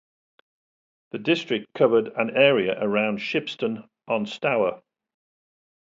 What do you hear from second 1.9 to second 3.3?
an area around